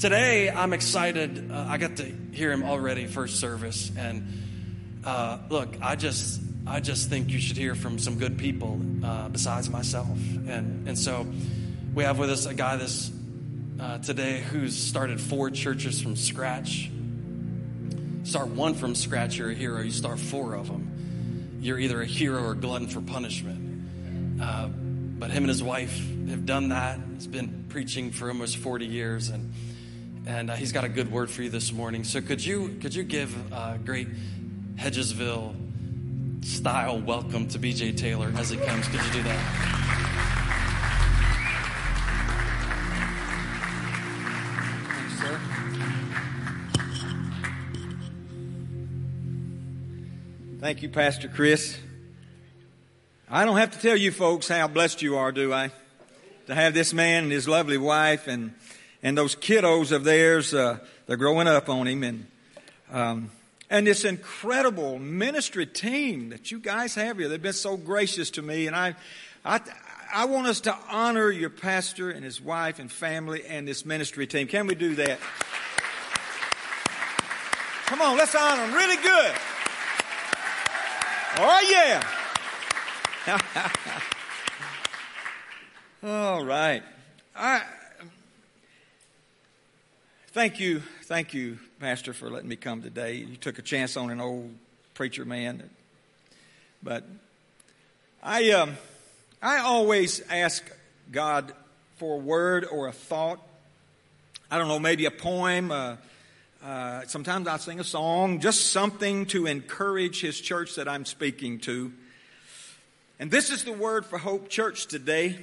[0.00, 1.50] today I'm excited.
[1.50, 4.26] Uh, I got to hear him already first service, and
[5.04, 9.28] uh, look, I just I just think you should hear from some good people uh,
[9.28, 10.18] besides myself,
[10.48, 11.26] and and so
[11.94, 13.12] we have with us a guy this
[13.78, 16.90] uh, today who's started four churches from scratch.
[18.22, 19.80] Start one from scratch, you're a hero.
[19.82, 24.40] You start four of them, you're either a hero or glutton for punishment.
[24.40, 25.98] Uh, but him and his wife
[26.30, 26.98] have done that.
[27.14, 29.52] He's been preaching for almost 40 years, and
[30.30, 32.04] and uh, he's got a good word for you this morning.
[32.04, 34.06] So could you could you give a great
[34.76, 35.54] Hedgesville
[36.44, 38.86] style welcome to BJ Taylor as he comes?
[38.86, 39.76] Could you do that?
[50.60, 51.76] Thank you, Pastor Chris.
[53.28, 55.72] I don't have to tell you folks how blessed you are, do I?
[56.46, 58.52] To have this man and his lovely wife and
[59.02, 62.26] and those kiddos of theirs, uh, they're growing up on him, and
[62.92, 63.30] um,
[63.70, 67.28] and this incredible ministry team that you guys have here.
[67.28, 68.96] They've been so gracious to me, and I,
[69.44, 69.60] I,
[70.12, 74.26] I want us to honor your pastor and his wife and family and this ministry
[74.26, 74.48] team.
[74.48, 75.20] Can we do that?
[77.86, 79.32] Come on, let's honor them really good.
[81.38, 82.04] Oh yeah.
[86.02, 86.82] All right.
[87.36, 87.62] I,
[90.32, 93.14] Thank you, thank you, Pastor, for letting me come today.
[93.14, 94.54] You took a chance on an old
[94.94, 95.68] preacher man,
[96.84, 97.02] but
[98.22, 98.76] I, um,
[99.42, 100.62] I always ask
[101.10, 101.52] God
[101.96, 103.40] for a word or a thought.
[104.52, 105.72] I don't know, maybe a poem.
[105.72, 105.96] Uh,
[106.64, 111.58] uh, sometimes I sing a song, just something to encourage His church that I'm speaking
[111.62, 111.92] to.
[113.18, 115.40] And this is the word for Hope Church today.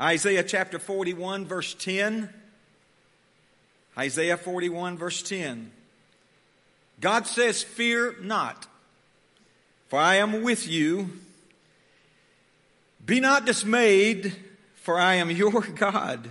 [0.00, 2.30] Isaiah chapter 41, verse 10.
[4.00, 5.70] Isaiah 41, verse 10.
[7.02, 8.66] God says, Fear not,
[9.88, 11.10] for I am with you.
[13.04, 14.34] Be not dismayed,
[14.76, 16.30] for I am your God.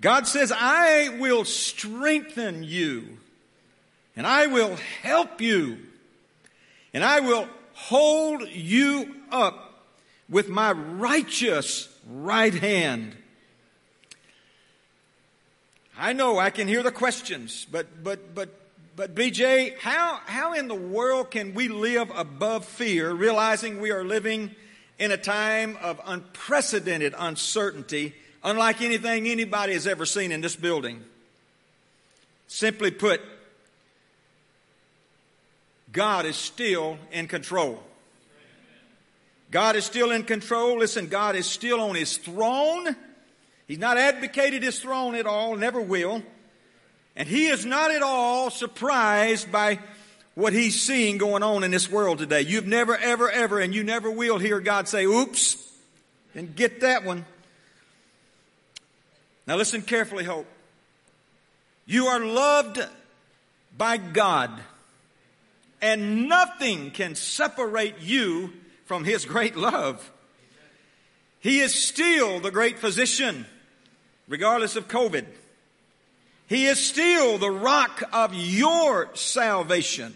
[0.00, 3.18] God says, I will strengthen you,
[4.16, 5.78] and I will help you,
[6.92, 9.84] and I will hold you up
[10.28, 13.14] with my righteous right hand.
[15.98, 18.50] I know I can hear the questions, but, but, but,
[18.96, 24.04] but BJ, how, how in the world can we live above fear, realizing we are
[24.04, 24.54] living
[24.98, 28.14] in a time of unprecedented uncertainty,
[28.44, 31.02] unlike anything anybody has ever seen in this building?
[32.46, 33.22] Simply put,
[35.92, 37.82] God is still in control.
[39.50, 40.78] God is still in control.
[40.78, 42.94] Listen, God is still on his throne.
[43.66, 46.22] He's not advocated his throne at all, never will.
[47.16, 49.80] And he is not at all surprised by
[50.34, 52.42] what he's seeing going on in this world today.
[52.42, 55.56] You've never, ever, ever, and you never will hear God say, oops,
[56.34, 57.24] and get that one.
[59.46, 60.46] Now listen carefully, Hope.
[61.86, 62.80] You are loved
[63.76, 64.50] by God,
[65.80, 68.52] and nothing can separate you
[68.84, 70.10] from His great love.
[71.40, 73.46] He is still the great physician
[74.28, 75.24] regardless of COVID.
[76.48, 80.14] He is still the rock of your salvation.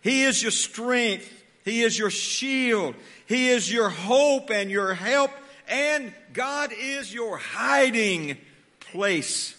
[0.00, 1.30] He is your strength.
[1.64, 2.94] He is your shield.
[3.26, 5.30] He is your hope and your help.
[5.68, 8.38] And God is your hiding
[8.80, 9.56] place.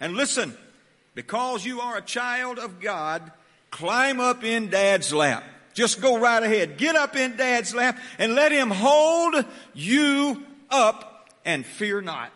[0.00, 0.56] And listen,
[1.14, 3.32] because you are a child of God,
[3.70, 5.42] climb up in dad's lap.
[5.72, 6.78] Just go right ahead.
[6.78, 12.32] Get up in dad's lap and let him hold you up and fear not.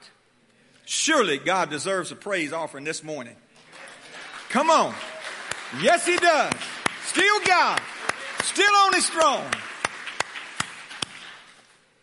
[0.92, 3.36] Surely God deserves a praise offering this morning.
[4.48, 4.92] Come on.
[5.80, 6.52] Yes, He does.
[7.04, 7.80] Still God.
[8.42, 9.46] Still on His throne.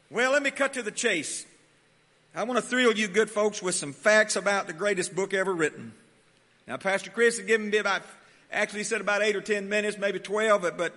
[0.09, 1.45] Well, let me cut to the chase.
[2.33, 5.53] I want to thrill you good folks with some facts about the greatest book ever
[5.53, 5.91] written.
[6.65, 8.03] Now, Pastor Chris has given me about,
[8.53, 10.93] actually said about eight or ten minutes, maybe twelve, but, but,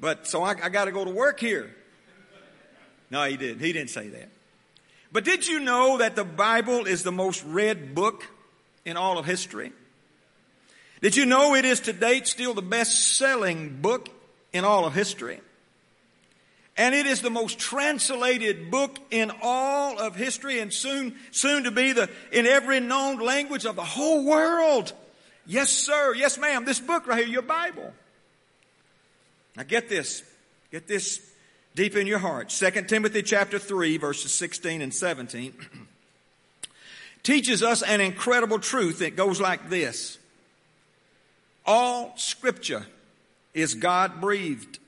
[0.00, 1.70] but so I, I got to go to work here.
[3.10, 3.60] No, he didn't.
[3.60, 4.30] He didn't say that.
[5.16, 8.26] But did you know that the Bible is the most read book
[8.84, 9.72] in all of history?
[11.00, 14.10] Did you know it is to date still the best selling book
[14.52, 15.40] in all of history?
[16.76, 21.70] And it is the most translated book in all of history and soon, soon to
[21.70, 24.92] be the, in every known language of the whole world.
[25.46, 26.14] Yes, sir.
[26.14, 26.66] Yes, ma'am.
[26.66, 27.90] This book right here, your Bible.
[29.56, 30.22] Now get this.
[30.70, 31.26] Get this
[31.76, 32.48] deep in your heart.
[32.48, 35.54] 2 Timothy chapter 3 verses 16 and 17
[37.22, 40.18] teaches us an incredible truth that goes like this.
[41.66, 42.86] All scripture
[43.52, 44.78] is God breathed.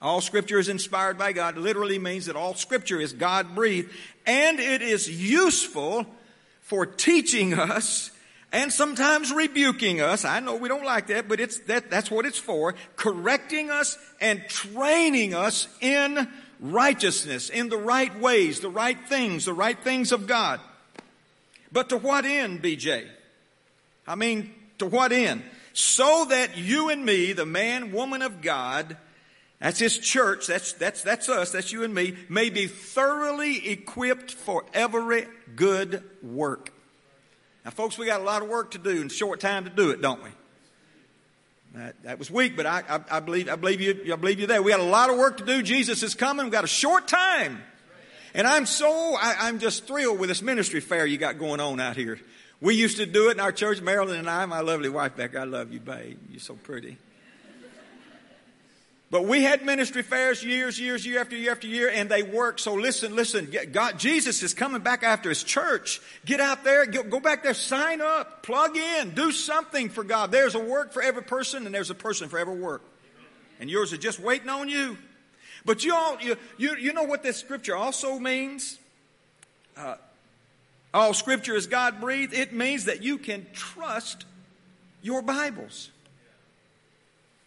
[0.00, 1.58] All scripture is inspired by God.
[1.58, 3.92] Literally means that all scripture is God breathed
[4.26, 6.06] and it is useful
[6.62, 8.10] for teaching us
[8.52, 10.24] and sometimes rebuking us.
[10.24, 12.74] I know we don't like that, but it's that, that's what it's for.
[12.96, 16.28] Correcting us and training us in
[16.60, 20.60] righteousness, in the right ways, the right things, the right things of God.
[21.70, 23.06] But to what end, BJ?
[24.06, 25.42] I mean, to what end?
[25.74, 28.96] So that you and me, the man, woman of God,
[29.60, 34.32] that's his church, that's, that's, that's us, that's you and me, may be thoroughly equipped
[34.32, 36.72] for every good work.
[37.68, 39.90] Now, folks, we got a lot of work to do in short time to do
[39.90, 40.30] it, don't we?
[41.74, 44.46] That, that was weak, but I, I, I, believe, I, believe you, I believe you
[44.46, 44.62] there.
[44.62, 45.62] We got a lot of work to do.
[45.62, 46.46] Jesus is coming.
[46.46, 47.60] We've got a short time.
[48.32, 51.78] And I'm so, I, am just thrilled with this ministry fair you got going on
[51.78, 52.18] out here.
[52.62, 55.36] We used to do it in our church, Marilyn and I, my lovely wife Beck.
[55.36, 56.18] I love you, babe.
[56.30, 56.96] You're so pretty.
[59.10, 62.58] But we had ministry fairs years, years, year after year after year, and they work.
[62.58, 63.50] So listen, listen.
[63.72, 66.02] God, Jesus is coming back after His church.
[66.26, 70.30] Get out there, go back there, sign up, plug in, do something for God.
[70.30, 72.82] There's a work for every person, and there's a person for every work.
[73.60, 74.98] And yours is just waiting on you.
[75.64, 78.78] But you all, you, you, you know what this scripture also means?
[79.74, 79.96] Uh,
[80.92, 82.34] all scripture is God breathed.
[82.34, 84.26] It means that you can trust
[85.02, 85.90] your Bibles.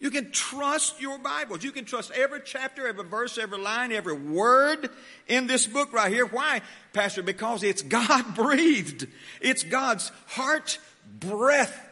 [0.01, 1.63] You can trust your Bibles.
[1.63, 4.89] You can trust every chapter, every verse, every line, every word
[5.27, 6.25] in this book right here.
[6.25, 6.61] Why,
[6.91, 7.21] Pastor?
[7.21, 9.07] Because it's God breathed.
[9.41, 10.79] It's God's heart
[11.19, 11.87] breath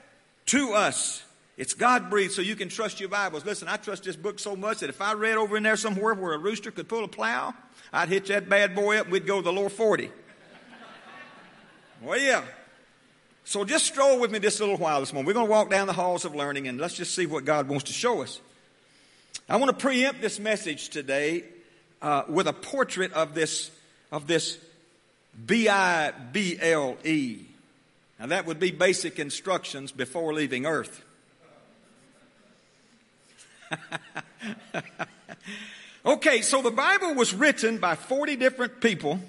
[0.47, 1.23] to us.
[1.55, 3.45] It's God breathed, so you can trust your Bibles.
[3.45, 6.15] Listen, I trust this book so much that if I read over in there somewhere
[6.15, 7.53] where a rooster could pull a plow,
[7.93, 10.09] I'd hitch that bad boy up and we'd go to the lower 40.
[12.01, 12.43] Well, yeah.
[13.49, 15.25] So just stroll with me just a little while this morning.
[15.25, 17.67] We're going to walk down the halls of learning and let's just see what God
[17.67, 18.39] wants to show us.
[19.49, 21.45] I want to preempt this message today
[21.99, 23.71] uh, with a portrait of this
[24.11, 24.59] of this
[25.47, 27.39] B I B L E.
[28.19, 31.03] Now that would be basic instructions before leaving Earth.
[36.05, 39.19] okay, so the Bible was written by 40 different people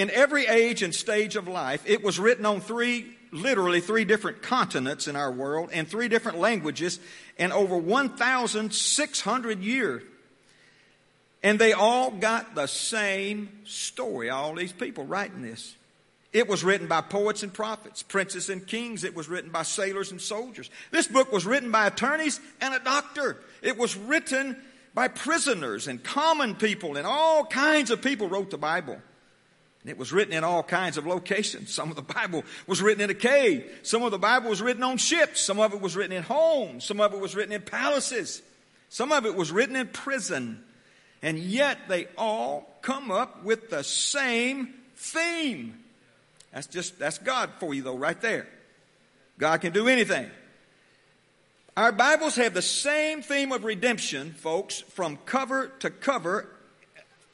[0.00, 1.82] in every age and stage of life.
[1.84, 6.38] It was written on three, literally three different continents in our world and three different
[6.38, 6.98] languages
[7.36, 10.02] in over 1,600 years.
[11.42, 15.76] And they all got the same story, all these people writing this.
[16.32, 19.04] It was written by poets and prophets, princes and kings.
[19.04, 20.70] It was written by sailors and soldiers.
[20.92, 23.36] This book was written by attorneys and a doctor.
[23.60, 24.56] It was written
[24.94, 28.98] by prisoners and common people and all kinds of people wrote the Bible.
[29.82, 31.72] And it was written in all kinds of locations.
[31.72, 33.80] Some of the Bible was written in a cave.
[33.82, 35.40] Some of the Bible was written on ships.
[35.40, 36.84] Some of it was written in homes.
[36.84, 38.42] Some of it was written in palaces.
[38.90, 40.62] Some of it was written in prison.
[41.22, 45.78] And yet they all come up with the same theme.
[46.52, 48.46] That's just, that's God for you though, right there.
[49.38, 50.30] God can do anything.
[51.76, 56.46] Our Bibles have the same theme of redemption, folks, from cover to cover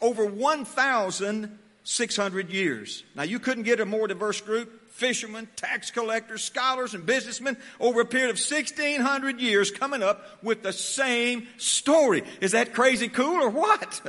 [0.00, 1.58] over 1,000
[1.88, 3.05] 600 years.
[3.15, 8.00] Now, you couldn't get a more diverse group fishermen, tax collectors, scholars, and businessmen over
[8.00, 12.25] a period of 1600 years coming up with the same story.
[12.40, 14.00] Is that crazy cool or what?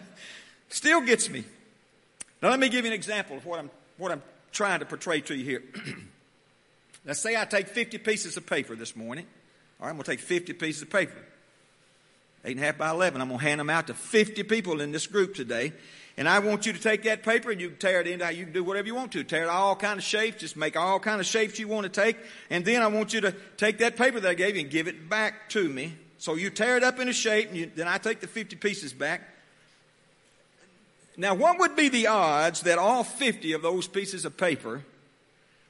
[0.70, 1.44] Still gets me.
[2.42, 5.20] Now, let me give you an example of what I'm, what I'm trying to portray
[5.20, 5.62] to you here.
[7.04, 9.26] Let's say I take 50 pieces of paper this morning.
[9.78, 11.22] All right, I'm going to take 50 pieces of paper.
[12.44, 13.20] Eight and a half by 11.
[13.20, 15.74] I'm going to hand them out to 50 people in this group today.
[16.16, 18.44] And I want you to take that paper and you can tear it into, you
[18.44, 19.24] can do whatever you want to.
[19.24, 21.88] Tear it all kind of shapes, just make all kind of shapes you want to
[21.88, 22.16] take.
[22.50, 24.86] And then I want you to take that paper that I gave you and give
[24.86, 25.94] it back to me.
[26.18, 28.56] So you tear it up in a shape and you, then I take the 50
[28.56, 29.22] pieces back.
[31.16, 34.84] Now what would be the odds that all 50 of those pieces of paper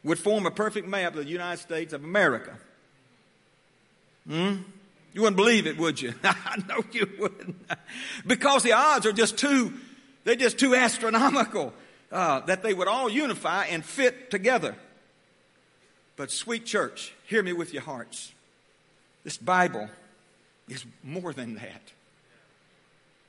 [0.03, 2.55] would form a perfect map of the United States of America?
[4.29, 4.57] Hmm?
[5.15, 6.13] You wouldn't believe it, would you?
[6.25, 7.57] I know you wouldn't.
[8.27, 9.73] because the odds are just too
[10.25, 11.73] they're just too astronomical
[12.11, 14.75] uh, that they would all unify and fit together.
[16.17, 18.33] But, sweet church, hear me with your hearts.
[19.25, 19.89] This Bible
[20.69, 21.93] is more than that.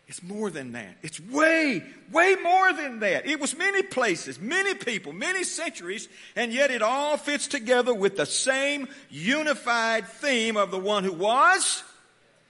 [0.07, 0.97] It's more than that.
[1.01, 3.25] It's way, way more than that.
[3.25, 8.15] It was many places, many people, many centuries, and yet it all fits together with
[8.15, 11.83] the same unified theme of the one who was,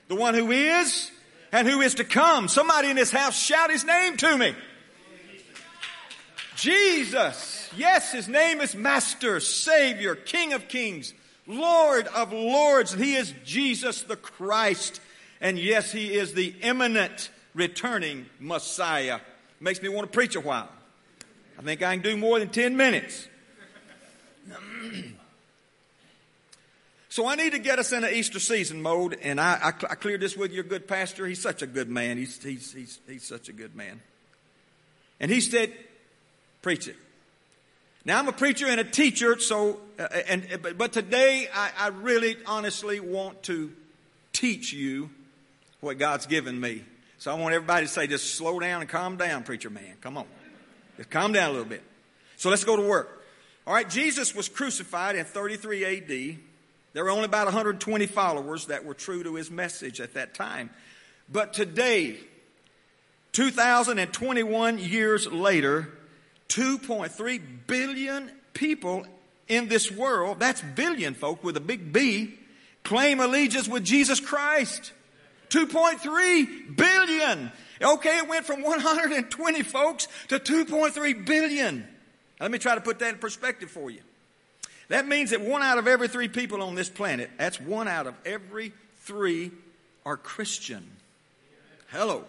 [0.10, 1.12] the one who is,
[1.56, 2.50] and who is to come.
[2.50, 4.54] Somebody in this house shout his name to me.
[6.58, 7.70] Jesus.
[7.78, 11.14] Yes, his name is Master, Savior, King of Kings,
[11.48, 12.94] Lord of Lords.
[12.94, 15.00] He is Jesus the Christ.
[15.40, 19.22] And yes, he is the imminent returning Messiah.
[19.62, 20.68] Makes me want to preach a while.
[21.58, 23.30] I think I can do more than 10 minutes.
[27.16, 29.96] so I need to get us in an Easter season mode, and I, I, I
[29.96, 31.26] cleared this with your good pastor.
[31.26, 32.18] He's such a good man.
[32.18, 34.02] He's, he's, he's, he's such a good man.
[35.22, 35.72] And he said,
[36.62, 36.98] Preach it.
[38.04, 41.88] Now I'm a preacher and a teacher, so uh, and but, but today I, I
[41.88, 43.72] really honestly want to
[44.34, 45.10] teach you
[45.80, 46.84] what God's given me.
[47.18, 49.94] So I want everybody to say, just slow down and calm down, preacher man.
[50.02, 50.26] Come on.
[50.98, 51.84] Just calm down a little bit.
[52.36, 53.24] So let's go to work.
[53.66, 56.40] All right, Jesus was crucified in 33 AD.
[56.96, 60.70] There were only about 120 followers that were true to his message at that time.
[61.30, 62.16] But today,
[63.34, 65.90] 2021 years later,
[66.48, 69.06] 2.3 billion people
[69.50, 72.40] in this world, that's billion folk with a big B,
[72.84, 74.94] claim allegiance with Jesus Christ.
[75.50, 77.52] 2.3 billion.
[77.82, 81.86] Okay, it went from 120 folks to 2.3 billion.
[82.40, 84.00] Let me try to put that in perspective for you.
[84.90, 88.08] That means that one out of every three people on this planet, that's one out
[88.08, 89.52] of every three
[90.06, 90.86] are Christian.
[91.88, 92.24] Hello.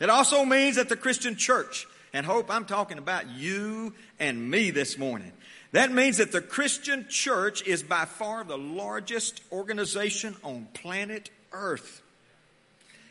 [0.00, 4.70] It also means that the Christian church, and hope I'm talking about you and me
[4.70, 5.32] this morning.
[5.72, 12.02] That means that the Christian church is by far the largest organization on planet Earth.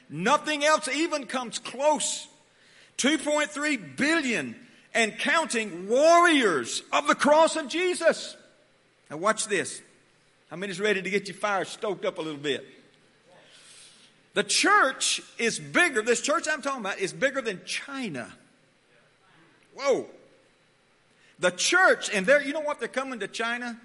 [0.09, 2.27] Nothing else even comes close.
[2.97, 4.55] 2.3 billion
[4.93, 8.37] and counting warriors of the cross of Jesus.
[9.13, 9.79] Now watch this.
[10.49, 12.65] How many's ready to get your fire stoked up a little bit?
[14.33, 18.33] The church is bigger, this church I'm talking about is bigger than China.
[19.75, 20.07] Whoa.
[21.37, 22.79] The church, and they're, you know what?
[22.79, 23.79] They're coming to China.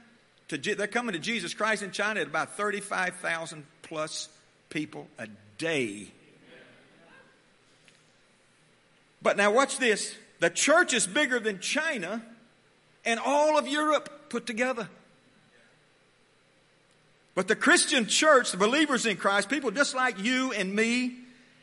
[0.48, 4.30] To, they're coming to Jesus Christ in China at about 35,000 plus
[4.70, 6.10] people a day.
[9.20, 10.16] But now watch this.
[10.40, 12.24] The church is bigger than China
[13.04, 14.88] and all of Europe put together.
[17.38, 21.18] But the Christian church, the believers in Christ, people just like you and me,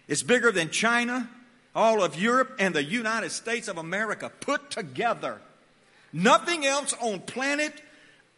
[0.07, 1.29] is bigger than China,
[1.75, 5.41] all of Europe, and the United States of America put together.
[6.13, 7.73] Nothing else on planet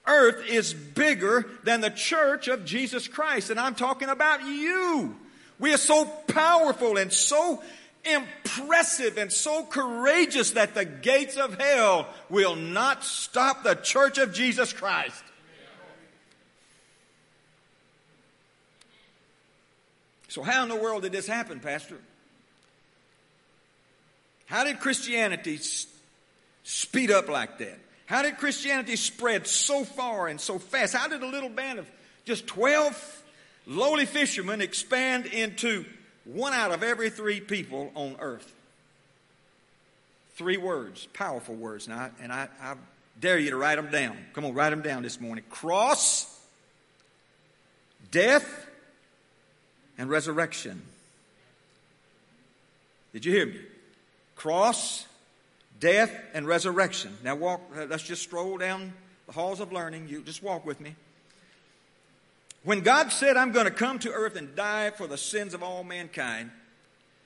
[0.07, 3.51] Earth is bigger than the church of Jesus Christ.
[3.51, 5.15] And I'm talking about you.
[5.59, 7.61] We are so powerful and so
[8.03, 14.33] impressive and so courageous that the gates of hell will not stop the church of
[14.33, 15.21] Jesus Christ.
[20.37, 21.97] So, how in the world did this happen, Pastor?
[24.45, 25.59] How did Christianity
[26.63, 27.79] speed up like that?
[28.05, 30.93] How did Christianity spread so far and so fast?
[30.93, 31.87] How did a little band of
[32.23, 33.23] just 12
[33.65, 35.85] lowly fishermen expand into
[36.23, 38.53] one out of every three people on earth.
[40.35, 41.87] Three words, powerful words.
[41.87, 42.75] Now, and I, I
[43.19, 44.15] dare you to write them down.
[44.33, 45.45] Come on, write them down this morning.
[45.49, 46.27] Cross,
[48.11, 48.66] death,
[49.97, 50.81] and resurrection.
[53.13, 53.59] Did you hear me?
[54.35, 55.07] Cross,
[55.79, 57.17] death, and resurrection.
[57.23, 58.93] Now walk, uh, let's just stroll down
[59.25, 60.07] the halls of learning.
[60.07, 60.95] You just walk with me.
[62.63, 65.63] When God said, I'm going to come to earth and die for the sins of
[65.63, 66.51] all mankind,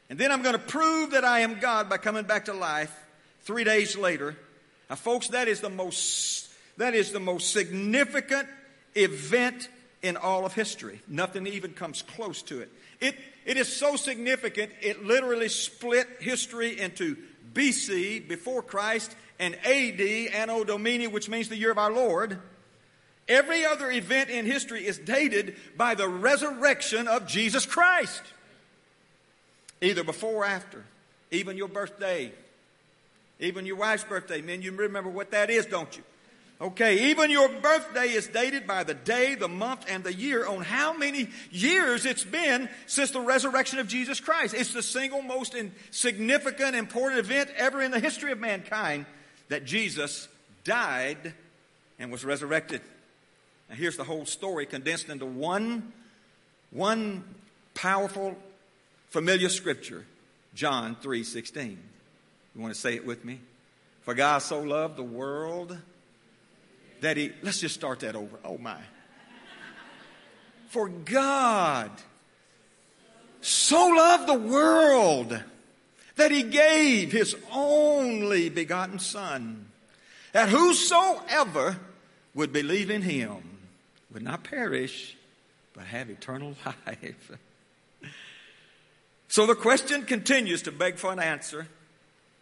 [0.09, 2.93] and then I'm going to prove that I am God by coming back to life
[3.43, 4.35] three days later.
[4.89, 8.47] Now, folks, that is the most, that is the most significant
[8.95, 9.69] event
[10.01, 11.01] in all of history.
[11.07, 12.71] Nothing even comes close to it.
[12.99, 13.15] It,
[13.45, 17.17] it is so significant, it literally split history into
[17.53, 20.01] BC, before Christ, and AD,
[20.33, 22.39] Anno Domini, which means the year of our Lord.
[23.27, 28.21] Every other event in history is dated by the resurrection of Jesus Christ.
[29.81, 30.83] Either before or after.
[31.31, 32.31] Even your birthday.
[33.39, 34.41] Even your wife's birthday.
[34.41, 36.03] Men, you remember what that is, don't you?
[36.61, 40.61] Okay, even your birthday is dated by the day, the month, and the year on
[40.61, 44.53] how many years it's been since the resurrection of Jesus Christ.
[44.53, 45.55] It's the single most
[45.89, 49.07] significant, important event ever in the history of mankind
[49.49, 50.27] that Jesus
[50.63, 51.33] died
[51.97, 52.81] and was resurrected.
[53.67, 55.91] Now here's the whole story condensed into one,
[56.69, 57.23] one
[57.73, 58.37] powerful,
[59.09, 60.05] familiar scripture.
[60.53, 61.77] John 3:16.
[62.53, 63.39] You want to say it with me?
[64.03, 65.79] For God so loved the world
[67.01, 68.39] that he let's just start that over.
[68.45, 68.79] Oh my.
[70.69, 71.91] For God
[73.41, 75.37] so loved the world
[76.15, 79.67] that he gave his only begotten son
[80.31, 81.77] that whosoever
[82.33, 83.41] would believe in him
[84.13, 85.17] would not perish,
[85.73, 86.55] but have eternal
[86.85, 87.31] life.
[89.27, 91.67] so the question continues to beg for an answer.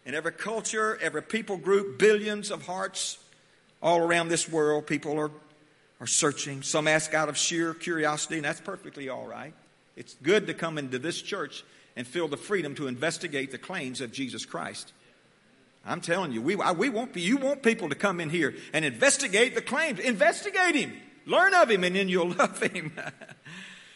[0.06, 3.18] In every culture, every people group, billions of hearts
[3.82, 5.30] all around this world, people are,
[6.00, 6.62] are searching.
[6.62, 9.54] Some ask out of sheer curiosity, and that's perfectly all right.
[9.96, 11.64] It's good to come into this church
[11.96, 14.92] and feel the freedom to investigate the claims of Jesus Christ.
[15.84, 19.54] I'm telling you, we, we want, you want people to come in here and investigate
[19.54, 19.98] the claims.
[19.98, 20.92] Investigate him.
[21.26, 22.92] Learn of him and then you'll love him.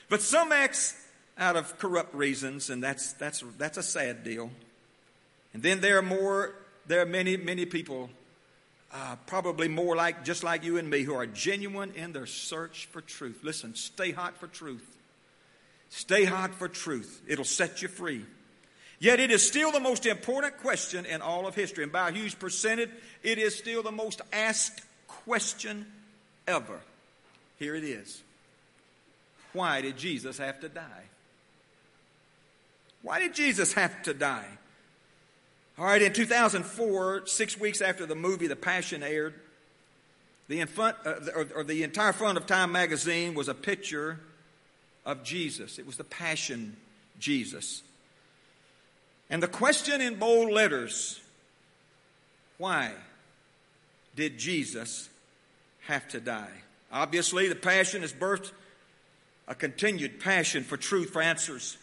[0.08, 0.94] but some acts
[1.36, 4.50] out of corrupt reasons, and that's, that's, that's a sad deal.
[5.52, 6.54] And then there are more,
[6.86, 8.10] there are many, many people,
[8.94, 12.86] uh, probably more like, just like you and me, who are genuine in their search
[12.86, 13.40] for truth.
[13.42, 14.86] Listen, stay hot for truth.
[15.90, 17.20] Stay hot for truth.
[17.26, 18.24] It'll set you free.
[19.00, 21.82] Yet it is still the most important question in all of history.
[21.82, 22.90] And by a huge percentage,
[23.22, 25.86] it is still the most asked question
[26.46, 26.78] ever.
[27.58, 28.22] Here it is.
[29.52, 31.04] Why did Jesus have to die?
[33.02, 34.46] Why did Jesus have to die?
[35.76, 39.34] All right, in 2004, six weeks after the movie The Passion aired,
[40.46, 44.20] the, infant, uh, or, or the entire front of Time magazine was a picture
[45.04, 45.80] of Jesus.
[45.80, 46.76] It was the Passion
[47.18, 47.82] Jesus.
[49.28, 51.20] And the question in bold letters
[52.56, 52.92] why
[54.14, 55.08] did Jesus
[55.86, 56.62] have to die?
[56.92, 58.52] Obviously, the passion has birthed
[59.48, 61.76] a continued passion for truth, for answers.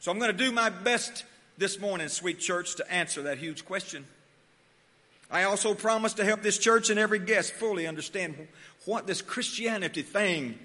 [0.00, 1.24] So I'm going to do my best
[1.56, 4.06] this morning, sweet church, to answer that huge question.
[5.30, 8.36] I also promise to help this church and every guest fully understand
[8.84, 10.58] what this Christianity thing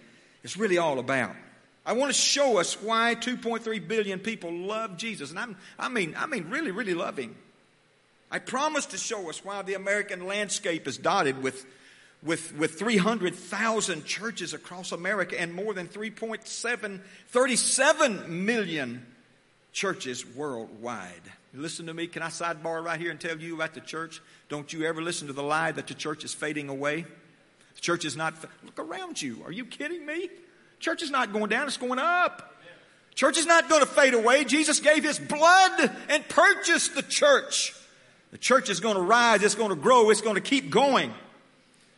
[0.44, 1.36] is really all about.
[1.86, 5.32] I want to show us why 2.3 billion people love Jesus.
[5.32, 7.36] And I'm, I mean, I mean, really, really love him.
[8.30, 11.66] I promise to show us why the American landscape is dotted with,
[12.22, 19.06] with, with 300,000 churches across America and more than 3.7, 37 million
[19.80, 21.22] churches worldwide.
[21.54, 22.06] Listen to me.
[22.06, 24.22] Can I sidebar right here and tell you about the church?
[24.50, 27.06] Don't you ever listen to the lie that the church is fading away?
[27.76, 28.34] The church is not.
[28.66, 29.42] Look around you.
[29.46, 30.30] Are you kidding me?
[30.82, 32.58] Church is not going down, it's going up.
[33.16, 34.44] Church is not going to fade away.
[34.44, 37.74] Jesus gave his blood and purchased the church.
[38.32, 41.14] The church is going to rise, it's going to grow, it's going to keep going.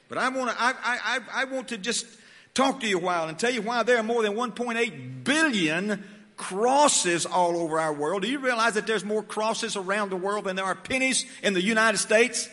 [0.08, 2.06] But I want to, I, I, I want to just
[2.54, 6.04] talk to you a while and tell you why there are more than 1.8 billion
[6.42, 8.24] crosses all over our world.
[8.24, 11.54] Do you realize that there's more crosses around the world than there are pennies in
[11.54, 12.50] the United States?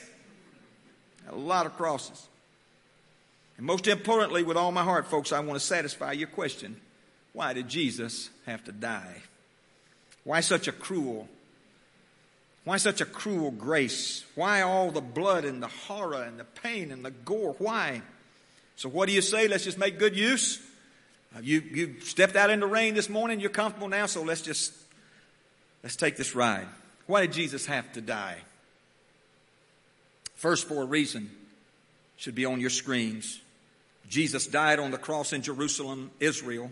[1.31, 2.29] A lot of crosses.
[3.57, 6.79] And most importantly, with all my heart, folks, I want to satisfy your question.
[7.33, 9.23] Why did Jesus have to die?
[10.23, 11.27] Why such a cruel?
[12.65, 14.23] Why such a cruel grace?
[14.35, 17.57] Why all the blood and the horror and the pain and the gore?
[17.59, 18.03] Why?
[18.77, 19.49] So what do you say?
[19.49, 20.61] Let's just make good use.
[21.37, 23.41] Uh, you, you stepped out in the rain this morning.
[23.41, 24.07] You're comfortable now.
[24.07, 24.73] So let's just,
[25.83, 26.67] let's take this ride.
[27.07, 28.37] Why did Jesus have to die?
[30.35, 31.31] First, for a reason
[32.17, 33.41] should be on your screens.
[34.09, 36.71] Jesus died on the cross in Jerusalem, Israel.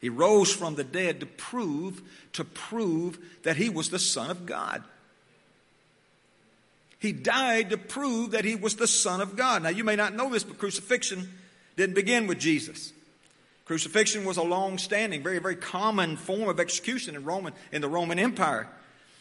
[0.00, 2.02] He rose from the dead to prove,
[2.34, 4.84] to prove that he was the Son of God.
[7.00, 9.62] He died to prove that he was the Son of God.
[9.62, 11.28] Now, you may not know this, but crucifixion
[11.76, 12.92] didn't begin with Jesus.
[13.68, 17.88] Crucifixion was a long standing, very, very common form of execution in, Roman, in the
[17.88, 18.66] Roman Empire.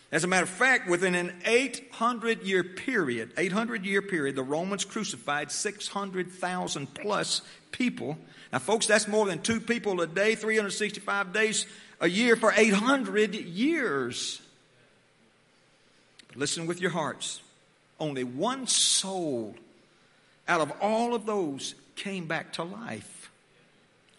[0.09, 4.85] As a matter of fact, within an 800 year period, 800 year period, the Romans
[4.85, 7.41] crucified 600,000 plus
[7.73, 8.17] people.
[8.53, 11.65] Now, folks, that's more than two people a day, 365 days
[11.99, 14.41] a year for 800 years.
[16.29, 17.41] But listen with your hearts.
[17.99, 19.55] Only one soul
[20.47, 23.16] out of all of those came back to life.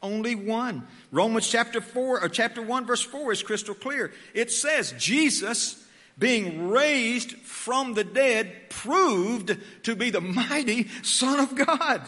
[0.03, 0.87] Only one.
[1.11, 4.13] Romans chapter 4 or chapter 1 verse 4 is crystal clear.
[4.35, 5.85] It says Jesus
[6.19, 12.03] being raised from the dead proved to be the mighty son of God.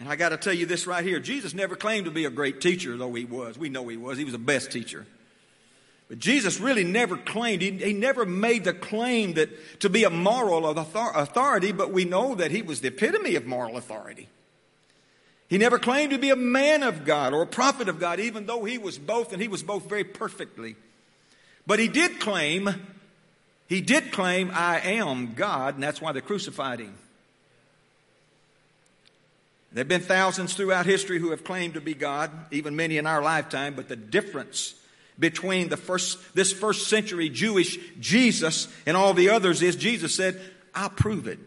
[0.00, 1.18] And I got to tell you this right here.
[1.18, 3.58] Jesus never claimed to be a great teacher, though he was.
[3.58, 4.16] We know he was.
[4.16, 5.06] He was the best teacher.
[6.08, 10.10] But Jesus really never claimed, he, he never made the claim that to be a
[10.10, 14.28] moral authority, but we know that he was the epitome of moral authority.
[15.48, 18.46] He never claimed to be a man of God or a prophet of God, even
[18.46, 20.76] though he was both, and he was both very perfectly.
[21.66, 22.70] But he did claim,
[23.66, 26.94] he did claim, I am God, and that's why they crucified him.
[29.72, 33.06] There have been thousands throughout history who have claimed to be God, even many in
[33.06, 34.74] our lifetime, but the difference
[35.18, 40.40] between the first, this first century Jewish Jesus and all the others is Jesus said,
[40.74, 41.38] I'll prove it.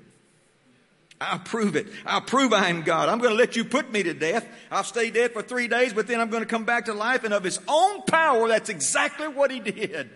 [1.21, 1.85] I'll prove it.
[2.03, 3.07] I'll prove I am God.
[3.07, 4.47] I'm going to let you put me to death.
[4.71, 7.23] I'll stay dead for three days, but then I'm going to come back to life.
[7.23, 10.09] And of his own power, that's exactly what he did.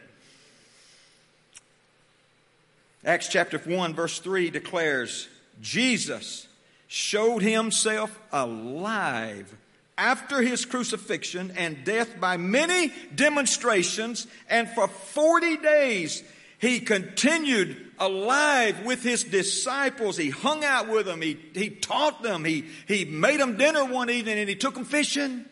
[3.05, 5.27] Acts chapter 1, verse 3 declares
[5.61, 6.47] Jesus
[6.87, 9.55] showed himself alive
[9.97, 16.23] after his crucifixion and death by many demonstrations, and for 40 days
[16.65, 20.17] he continued alive with his disciples.
[20.17, 21.21] He hung out with them.
[21.21, 22.43] He, he taught them.
[22.43, 25.45] He, he made them dinner one evening and he took them fishing.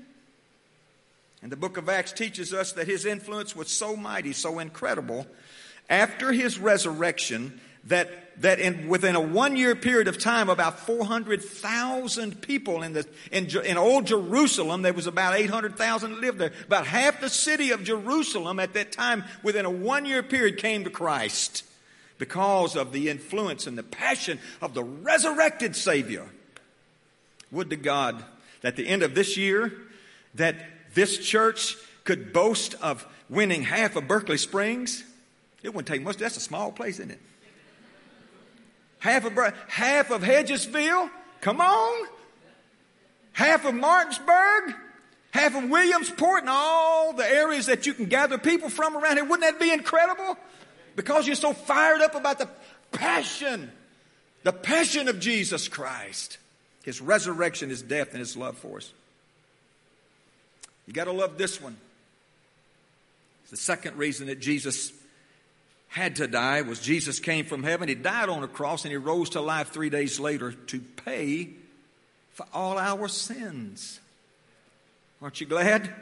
[1.43, 5.28] And the book of Acts teaches us that his influence was so mighty, so incredible,
[5.89, 12.41] after his resurrection that, that in, within a one year period of time, about 400,000
[12.41, 16.54] people in, the, in, in old Jerusalem, there was about 800,000 lived there.
[16.65, 20.84] About half the city of Jerusalem at that time, within a one year period, came
[20.86, 21.63] to Christ
[22.17, 26.26] because of the influence and the passion of the resurrected Savior.
[27.52, 28.24] Would to God
[28.62, 29.74] that the end of this year,
[30.36, 30.56] that
[30.93, 35.04] this church could boast of winning half of Berkeley Springs.
[35.62, 36.17] It wouldn't take much.
[36.17, 37.19] That's a small place, isn't it?
[39.03, 41.09] Half of, half of Hedgesville?
[41.41, 42.07] Come on.
[43.33, 44.75] Half of Martinsburg?
[45.31, 49.25] Half of Williamsport and all the areas that you can gather people from around here.
[49.25, 50.37] Wouldn't that be incredible?
[50.95, 52.47] Because you're so fired up about the
[52.93, 53.73] passion,
[54.43, 56.37] the passion of Jesus Christ.
[56.85, 58.93] His resurrection, His death, and His love for us.
[60.87, 61.75] You got to love this one.
[63.41, 64.93] It's the second reason that Jesus
[65.93, 67.88] had to die was Jesus came from heaven.
[67.88, 71.49] He died on a cross and he rose to life three days later to pay
[72.32, 73.99] for all our sins.
[75.21, 75.93] Aren't you glad?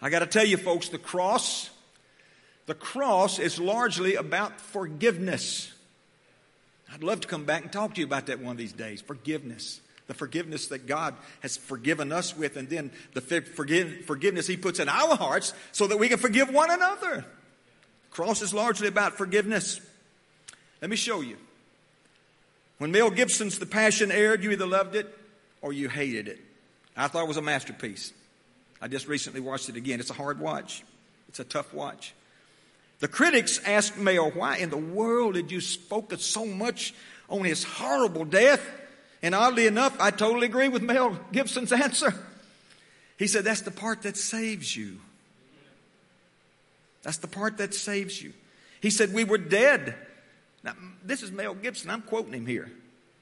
[0.00, 1.70] I got to tell you, folks, the cross,
[2.66, 5.72] the cross is largely about forgiveness.
[6.94, 9.00] I'd love to come back and talk to you about that one of these days.
[9.00, 9.80] Forgiveness.
[10.06, 14.88] The forgiveness that God has forgiven us with, and then the forgiveness He puts in
[14.88, 17.24] our hearts so that we can forgive one another.
[18.10, 19.80] Cross is largely about forgiveness.
[20.80, 21.36] Let me show you.
[22.78, 25.14] When Mel Gibson's The Passion aired, you either loved it
[25.62, 26.40] or you hated it.
[26.96, 28.12] I thought it was a masterpiece.
[28.80, 30.00] I just recently watched it again.
[30.00, 30.82] It's a hard watch,
[31.28, 32.14] it's a tough watch.
[33.00, 36.94] The critics asked Mel, why in the world did you focus so much
[37.30, 38.60] on his horrible death?
[39.22, 42.14] And oddly enough, I totally agree with Mel Gibson's answer.
[43.18, 44.98] He said, That's the part that saves you.
[47.02, 48.32] That's the part that saves you.
[48.80, 49.94] He said, We were dead.
[50.62, 51.90] Now, this is Mel Gibson.
[51.90, 52.70] I'm quoting him here.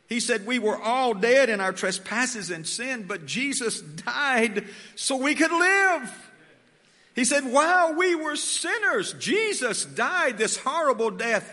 [0.09, 4.64] He said, We were all dead in our trespasses and sin, but Jesus died
[4.95, 6.31] so we could live.
[7.14, 11.53] He said, While we were sinners, Jesus died this horrible death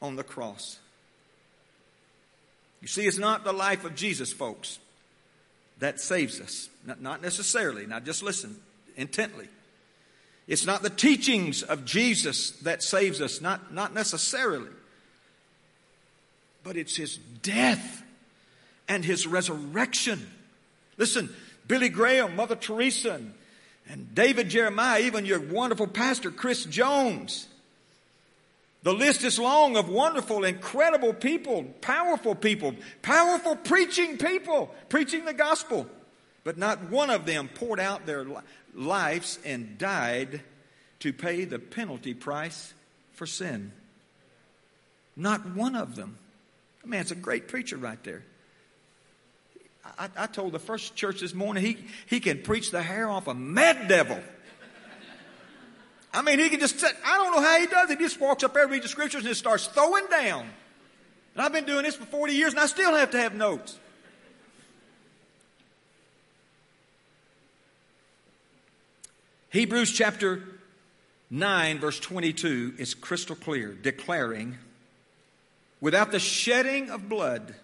[0.00, 0.78] on the cross.
[2.80, 4.78] You see, it's not the life of Jesus, folks,
[5.78, 6.70] that saves us.
[7.00, 7.86] Not necessarily.
[7.86, 8.58] Now, just listen
[8.96, 9.48] intently.
[10.50, 14.68] It's not the teachings of Jesus that saves us, not, not necessarily.
[16.64, 18.02] But it's his death
[18.88, 20.28] and his resurrection.
[20.98, 21.32] Listen,
[21.68, 23.32] Billy Graham, Mother Teresa, and,
[23.88, 27.46] and David Jeremiah, even your wonderful pastor, Chris Jones.
[28.82, 35.32] The list is long of wonderful, incredible people, powerful people, powerful preaching people, preaching the
[35.32, 35.86] gospel.
[36.44, 38.26] But not one of them poured out their
[38.74, 40.40] lives and died
[41.00, 42.72] to pay the penalty price
[43.12, 43.72] for sin.
[45.16, 46.16] Not one of them.
[46.84, 48.22] I Man, it's a great preacher right there.
[49.98, 53.26] I, I, told the first church this morning he, he can preach the hair off
[53.26, 54.18] a mad devil.
[56.12, 57.98] I mean, he can just, I don't know how he does it.
[57.98, 60.46] He just walks up there, reads the scriptures, and just starts throwing down.
[61.34, 63.78] And I've been doing this for 40 years, and I still have to have notes.
[69.50, 70.44] Hebrews chapter
[71.28, 74.56] 9, verse 22 is crystal clear, declaring,
[75.80, 77.56] without the shedding of blood,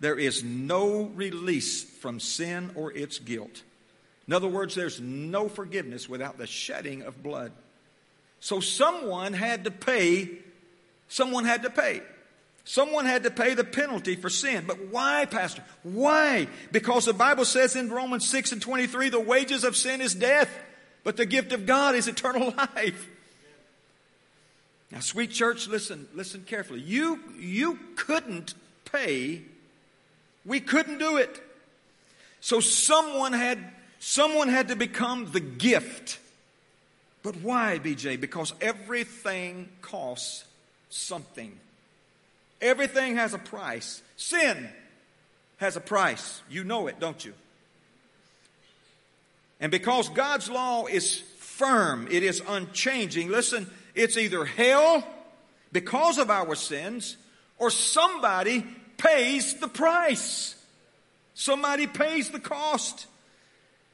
[0.00, 3.62] there is no release from sin or its guilt.
[4.26, 7.52] In other words, there's no forgiveness without the shedding of blood.
[8.40, 10.30] So someone had to pay,
[11.08, 12.00] someone had to pay.
[12.66, 14.64] Someone had to pay the penalty for sin.
[14.66, 15.62] But why, Pastor?
[15.82, 16.48] Why?
[16.72, 20.48] Because the Bible says in Romans 6 and 23, the wages of sin is death.
[21.04, 23.08] But the gift of God is eternal life.
[24.90, 26.80] Now, sweet church, listen, listen carefully.
[26.80, 29.42] You, you couldn't pay.
[30.44, 31.42] We couldn't do it.
[32.40, 33.58] So someone had,
[33.98, 36.18] someone had to become the gift.
[37.22, 38.20] But why, BJ?
[38.20, 40.44] Because everything costs
[40.90, 41.58] something.
[42.60, 44.02] Everything has a price.
[44.16, 44.68] Sin
[45.56, 46.42] has a price.
[46.48, 47.34] You know it, don't you?
[49.60, 55.06] And because God's law is firm, it is unchanging, listen, it's either hell
[55.72, 57.16] because of our sins
[57.58, 60.56] or somebody pays the price.
[61.34, 63.06] Somebody pays the cost.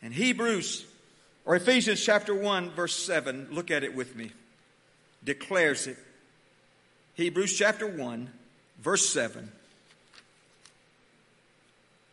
[0.03, 0.87] And Hebrews
[1.44, 4.33] or Ephesians chapter 1 verse 7, look at it with me,
[5.25, 5.99] declares it.
[7.14, 8.31] Hebrews chapter 1
[8.81, 9.51] verse 7.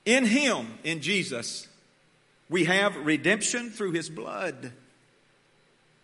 [0.06, 1.68] In Him, in Jesus,
[2.50, 4.72] we have redemption through His blood.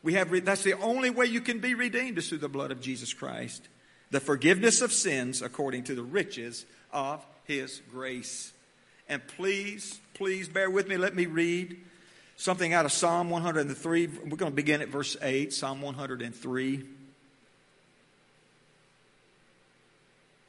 [0.02, 2.82] We have, that's the only way you can be redeemed is through the blood of
[2.82, 3.68] Jesus Christ.
[4.12, 8.52] The forgiveness of sins according to the riches of His grace.
[9.08, 10.98] And please, please bear with me.
[10.98, 11.78] Let me read
[12.36, 14.08] something out of Psalm 103.
[14.08, 16.84] We're going to begin at verse 8, Psalm 103.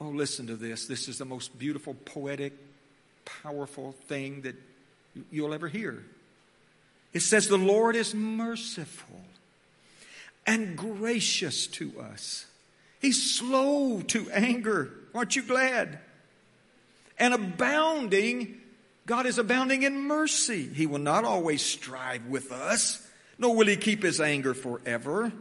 [0.00, 0.86] Oh, listen to this.
[0.86, 2.52] This is the most beautiful, poetic,
[3.24, 4.56] powerful thing that
[5.30, 6.04] you'll ever hear.
[7.12, 9.20] It says, The Lord is merciful
[10.46, 12.46] and gracious to us.
[13.00, 14.90] He's slow to anger.
[15.14, 15.98] Aren't you glad?
[17.18, 18.60] And abounding,
[19.06, 20.66] God is abounding in mercy.
[20.66, 23.06] He will not always strive with us,
[23.38, 25.32] nor will He keep His anger forever.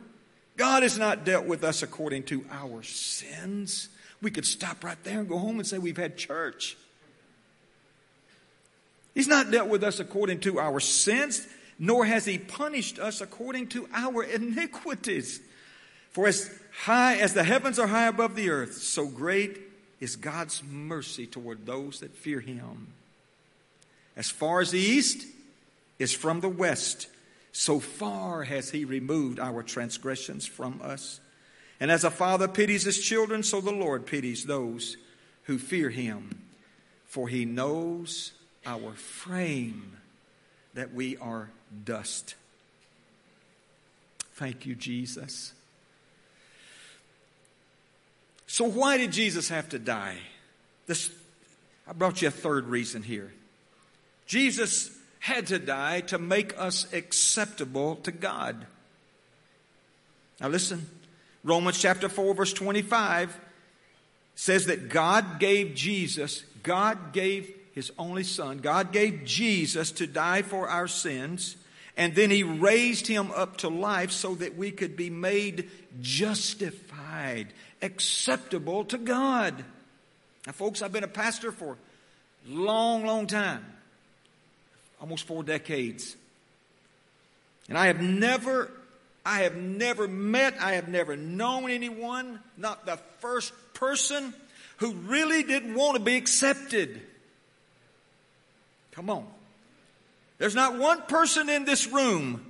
[0.56, 3.90] God has not dealt with us according to our sins.
[4.22, 6.78] We could stop right there and go home and say we've had church.
[9.14, 11.48] He's not dealt with us according to our sins,
[11.78, 15.40] nor has he punished us according to our iniquities.
[16.12, 16.50] For as
[16.84, 19.60] high as the heavens are high above the earth, so great
[20.00, 22.88] is God's mercy toward those that fear him.
[24.16, 25.26] As far as the east
[25.98, 27.08] is from the west,
[27.52, 31.20] so far has he removed our transgressions from us.
[31.80, 34.98] And as a father pities his children, so the Lord pities those
[35.44, 36.42] who fear him.
[37.06, 38.32] For he knows
[38.66, 39.98] our frame,
[40.74, 41.50] that we are
[41.86, 42.36] dust.
[44.34, 45.54] Thank you, Jesus.
[48.48, 50.18] So, why did Jesus have to die?
[50.86, 51.12] This,
[51.88, 53.34] I brought you a third reason here.
[54.26, 58.66] Jesus had to die to make us acceptable to God.
[60.40, 60.88] Now, listen
[61.44, 63.38] Romans chapter 4, verse 25
[64.36, 70.44] says that God gave Jesus, God gave his only son, God gave Jesus to die
[70.44, 71.56] for our sins,
[71.98, 75.70] and then he raised him up to life so that we could be made
[76.02, 77.48] justified,
[77.82, 79.64] acceptable to God.
[80.46, 83.66] Now, folks, I've been a pastor for a long, long time,
[85.02, 86.16] almost four decades.
[87.70, 88.70] And I have never
[89.26, 94.34] I have never met, I have never known anyone, not the first person,
[94.78, 97.02] who really didn't want to be accepted.
[98.94, 99.28] Come on.
[100.38, 102.46] There's not one person in this room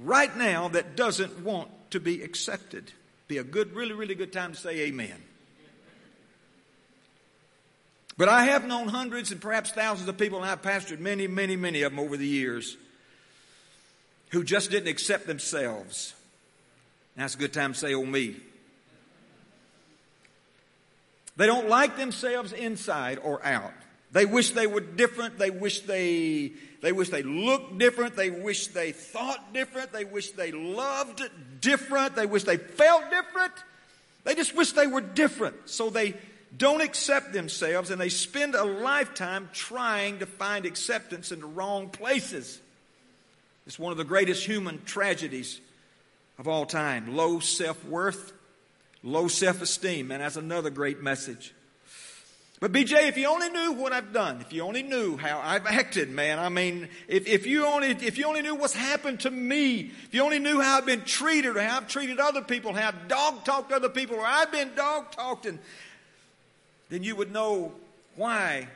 [0.00, 2.92] right now that doesn't want to be accepted.
[3.28, 5.16] Be a good, really, really good time to say amen.
[8.16, 11.56] But I have known hundreds and perhaps thousands of people, and I've pastored many, many,
[11.56, 12.76] many of them over the years
[14.30, 16.14] who just didn't accept themselves.
[17.16, 18.36] That's a good time to say, oh, me.
[21.36, 23.72] They don't like themselves inside or out.
[24.12, 25.38] They wish they were different.
[25.38, 28.16] They wish they, they wish they looked different.
[28.16, 29.92] They wish they thought different.
[29.92, 31.22] They wish they loved
[31.60, 32.16] different.
[32.16, 33.52] They wish they felt different.
[34.24, 35.68] They just wish they were different.
[35.68, 36.14] So they
[36.56, 41.88] don't accept themselves and they spend a lifetime trying to find acceptance in the wrong
[41.88, 42.60] places.
[43.66, 45.60] It's one of the greatest human tragedies
[46.38, 47.14] of all time.
[47.14, 48.32] Low self worth,
[49.04, 50.10] low self esteem.
[50.10, 51.54] And that's another great message.
[52.60, 55.66] But BJ, if you only knew what I've done, if you only knew how I've
[55.66, 59.30] acted, man, I mean, if, if you only, if you only knew what's happened to
[59.30, 62.74] me, if you only knew how I've been treated or how I've treated other people,
[62.74, 65.58] how I've dog talked other people or I've been dog talked, and
[66.90, 67.72] then you would know
[68.16, 68.68] why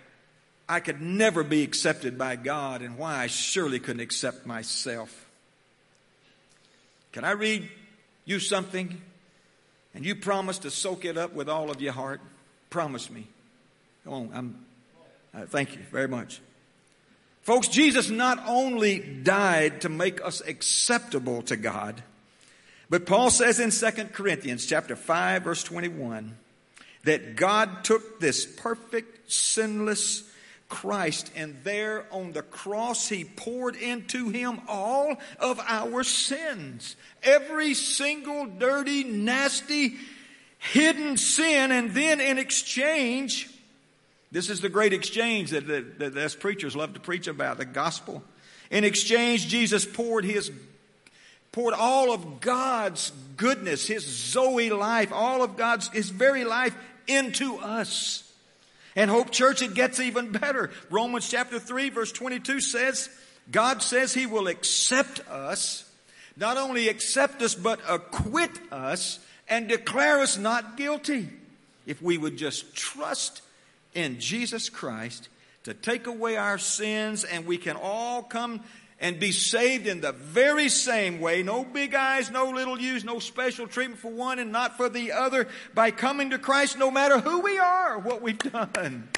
[0.67, 5.27] I could never be accepted by God and why I surely couldn't accept myself.
[7.13, 7.69] Can I read
[8.25, 8.99] you something?
[9.95, 12.23] And you promise to soak it up with all of your heart?
[12.71, 13.29] Promise me.
[14.05, 14.67] Come on, I'm,
[15.35, 16.41] uh, thank you very much.
[17.41, 22.03] Folks, Jesus not only died to make us acceptable to God,
[22.91, 26.37] but Paul says in 2 Corinthians chapter 5 verse 21
[27.05, 30.23] that God took this perfect, sinless,
[30.69, 36.97] Christ, and there on the cross, He poured into Him all of our sins.
[37.23, 39.97] Every single dirty, nasty,
[40.59, 43.51] hidden sin, and then in exchange,
[44.35, 47.65] This is the great exchange that, that, that us preachers love to preach about, the
[47.65, 48.21] gospel.
[48.69, 50.51] In exchange, Jesus poured his
[51.53, 56.75] poured all of God's goodness, his Zoe life, all of God's his very life
[57.07, 58.29] into us.
[58.97, 60.73] And Hope Church, it gets even better.
[60.91, 63.09] Romans chapter 3, verse 22 says,
[63.53, 65.89] God says He will accept us,
[66.37, 71.29] not only accept us, but acquit us and declare us not guilty
[71.87, 73.43] if we would just trust
[73.95, 75.29] in Jesus Christ
[75.65, 78.61] to take away our sins and we can all come
[79.01, 81.43] and be saved in the very same way.
[81.43, 85.13] No big I's, no little U's, no special treatment for one and not for the
[85.13, 89.09] other by coming to Christ no matter who we are or what we've done.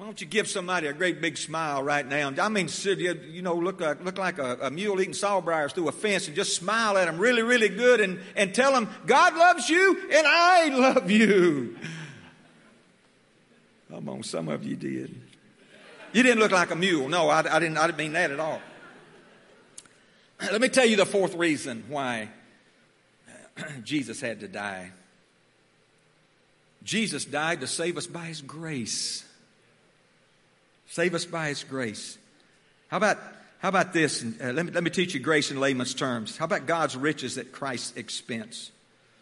[0.00, 2.32] Why don't you give somebody a great big smile right now?
[2.38, 5.92] I mean, you know, look like, look like a, a mule eating sawbriars through a
[5.92, 9.68] fence and just smile at them really, really good and, and tell them, God loves
[9.68, 11.76] you and I love you.
[13.90, 15.14] Come on, some of you did.
[16.14, 17.06] You didn't look like a mule.
[17.10, 18.62] No, I, I, didn't, I didn't mean that at all.
[20.50, 22.30] Let me tell you the fourth reason why
[23.84, 24.92] Jesus had to die.
[26.82, 29.26] Jesus died to save us by His grace.
[30.90, 32.18] Save us by His grace.
[32.88, 33.16] How about,
[33.60, 34.24] how about this?
[34.24, 36.36] Uh, let, me, let me teach you grace in layman's terms.
[36.36, 38.72] How about God's riches at Christ's expense?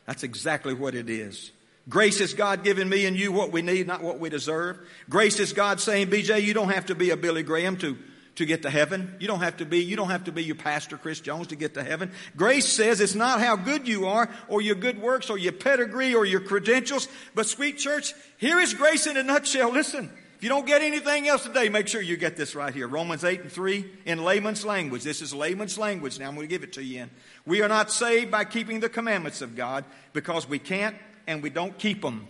[0.07, 1.53] That's exactly what it is.
[1.87, 4.79] Grace is God giving me and you what we need, not what we deserve.
[5.11, 7.99] Grace is God saying, BJ, you don't have to be a Billy Graham to,
[8.37, 9.15] to get to heaven.
[9.21, 11.57] You don't have to be, you don't have to be your pastor, Chris Jones, to
[11.57, 12.13] get to heaven.
[12.35, 16.15] Grace says it's not how good you are or your good works or your pedigree
[16.15, 19.71] or your credentials, but sweet church, here is grace in a nutshell.
[19.71, 20.11] Listen.
[20.38, 22.87] If you don't get anything else today, make sure you get this right here.
[22.87, 25.03] Romans 8 and 3 in layman's language.
[25.03, 26.20] This is layman's language.
[26.20, 27.11] Now I'm going to give it to you in.
[27.44, 30.94] We are not saved by keeping the commandments of God because we can't
[31.27, 32.29] and we don't keep them.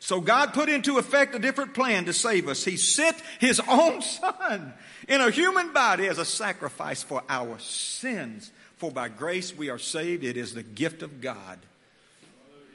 [0.00, 2.62] So God put into effect a different plan to save us.
[2.62, 4.74] He sent His own Son
[5.08, 8.52] in a human body as a sacrifice for our sins.
[8.76, 10.24] For by grace we are saved.
[10.24, 11.58] It is the gift of God.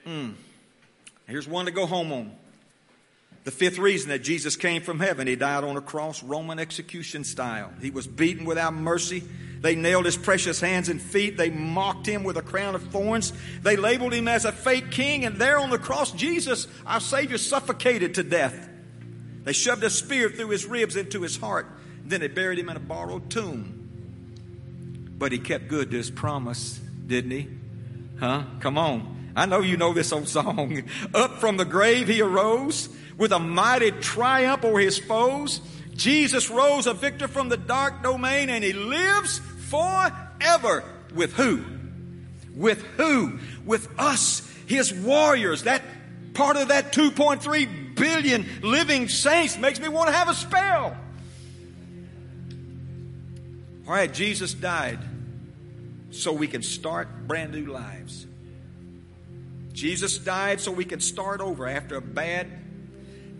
[0.07, 0.33] Mm.
[1.27, 2.31] Here's one to go home on.
[3.45, 7.23] The fifth reason that Jesus came from heaven, he died on a cross, Roman execution
[7.23, 7.71] style.
[7.79, 9.23] He was beaten without mercy.
[9.62, 11.38] They nailed his precious hands and feet.
[11.38, 13.34] They mocked him with a crown of thorns.
[13.62, 15.25] They labeled him as a fake king.
[15.25, 18.67] And there on the cross, Jesus, our Savior, suffocated to death.
[19.43, 21.67] They shoved a spear through his ribs into his heart.
[22.03, 25.13] Then they buried him in a borrowed tomb.
[25.19, 27.47] But he kept good to his promise, didn't he?
[28.19, 28.43] Huh?
[28.60, 29.31] Come on.
[29.36, 30.81] I know you know this old song.
[31.13, 35.62] Up from the grave he arose with a mighty triumph over his foes.
[35.95, 40.84] Jesus rose a victor from the dark domain and he lives forever.
[41.13, 41.63] With who?
[42.56, 43.39] With who?
[43.65, 45.63] With us, his warriors.
[45.63, 45.82] That
[46.34, 50.97] part of that 2.3 billion living saints makes me want to have a spell.
[53.88, 54.99] All right, Jesus died
[56.12, 58.25] so we can start brand new lives.
[59.73, 62.47] Jesus died so we can start over after a bad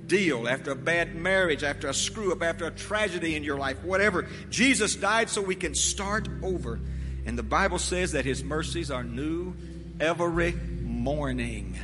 [0.08, 3.84] deal, after a bad marriage, after a screw up, after a tragedy in your life,
[3.84, 4.28] whatever.
[4.50, 6.80] Jesus died so we can start over.
[7.26, 9.56] And the Bible says that His mercies are new
[10.00, 11.78] every morning.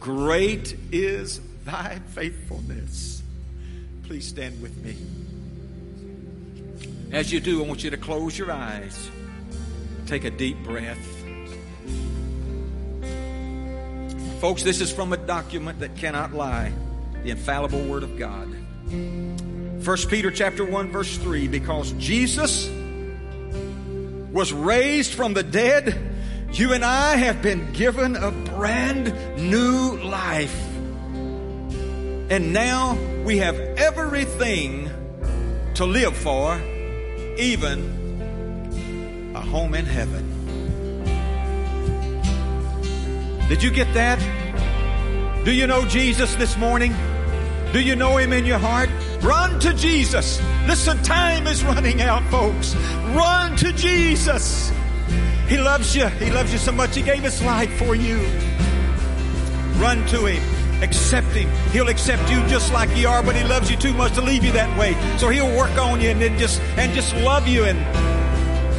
[0.00, 3.22] Great is thy faithfulness.
[4.04, 4.96] Please stand with me.
[7.12, 9.10] As you do, I want you to close your eyes.
[10.06, 10.98] Take a deep breath.
[14.40, 16.72] Folks, this is from a document that cannot lie
[17.24, 18.46] the infallible word of God.
[18.86, 22.68] 1 Peter chapter 1 verse 3 because Jesus
[24.30, 25.98] was raised from the dead,
[26.52, 30.54] you and I have been given a brand new life.
[32.30, 34.90] And now we have everything
[35.74, 36.60] to live for,
[37.38, 40.30] even a home in heaven.
[43.48, 44.18] Did you get that?
[45.44, 46.94] Do you know Jesus this morning?
[47.74, 48.88] Do you know Him in your heart?
[49.20, 50.40] Run to Jesus.
[50.68, 52.76] Listen, time is running out, folks.
[53.16, 54.70] Run to Jesus.
[55.48, 56.06] He loves you.
[56.06, 56.94] He loves you so much.
[56.94, 58.18] He gave His life for you.
[59.82, 60.84] Run to Him.
[60.84, 61.50] Accept Him.
[61.72, 64.44] He'll accept you just like you are, but He loves you too much to leave
[64.44, 64.94] you that way.
[65.18, 67.80] So He'll work on you and then just, and just love you and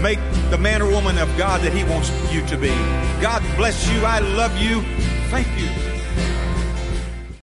[0.01, 0.19] make
[0.51, 2.69] the man or woman of God that He wants you to be.
[3.21, 4.05] God bless you.
[4.05, 4.83] I love you.
[5.27, 5.84] Thank you.